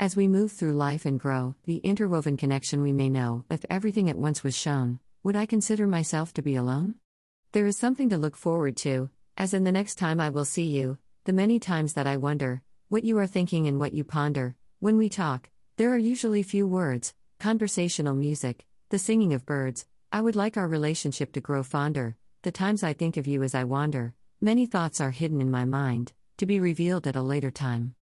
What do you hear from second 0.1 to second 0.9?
we move through